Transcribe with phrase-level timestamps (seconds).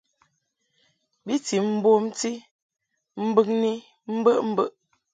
[1.25, 2.31] Bi ti bomti
[3.27, 3.71] mbɨŋni
[4.17, 4.69] mbəʼmbəʼ.